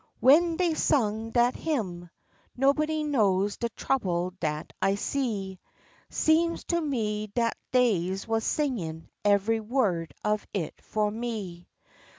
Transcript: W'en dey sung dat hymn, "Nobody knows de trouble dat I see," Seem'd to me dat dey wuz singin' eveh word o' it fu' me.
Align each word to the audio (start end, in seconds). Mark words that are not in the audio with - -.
W'en 0.19 0.55
dey 0.57 0.73
sung 0.73 1.29
dat 1.29 1.55
hymn, 1.55 2.09
"Nobody 2.57 3.03
knows 3.03 3.57
de 3.57 3.69
trouble 3.69 4.31
dat 4.39 4.73
I 4.81 4.95
see," 4.95 5.59
Seem'd 6.09 6.67
to 6.69 6.81
me 6.81 7.27
dat 7.27 7.55
dey 7.71 8.09
wuz 8.27 8.41
singin' 8.41 9.09
eveh 9.23 9.59
word 9.61 10.15
o' 10.25 10.39
it 10.55 10.73
fu' 10.81 11.11
me. 11.11 11.67